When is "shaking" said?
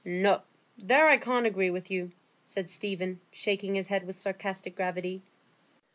3.31-3.75